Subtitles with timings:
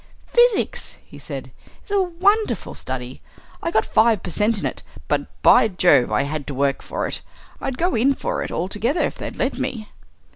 [0.25, 1.51] "Physics," he said,
[1.85, 3.21] "is a wonderful study.
[3.61, 4.81] I got five per cent in it.
[5.07, 6.11] But, by Jove!
[6.11, 7.21] I had to work for it.
[7.61, 9.89] I'd go in for it altogether if they'd let me."